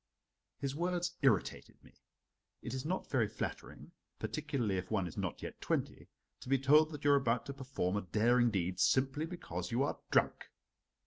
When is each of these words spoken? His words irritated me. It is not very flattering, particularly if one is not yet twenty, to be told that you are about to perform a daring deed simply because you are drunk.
His 0.57 0.75
words 0.75 1.15
irritated 1.21 1.83
me. 1.83 1.93
It 2.63 2.73
is 2.73 2.85
not 2.87 3.11
very 3.11 3.27
flattering, 3.27 3.91
particularly 4.17 4.77
if 4.79 4.89
one 4.89 5.05
is 5.05 5.15
not 5.15 5.43
yet 5.43 5.61
twenty, 5.61 6.09
to 6.39 6.49
be 6.49 6.57
told 6.57 6.89
that 6.89 7.03
you 7.05 7.11
are 7.11 7.15
about 7.15 7.45
to 7.45 7.53
perform 7.53 7.95
a 7.95 8.01
daring 8.01 8.49
deed 8.49 8.79
simply 8.79 9.27
because 9.27 9.69
you 9.69 9.83
are 9.83 9.99
drunk. 10.09 10.47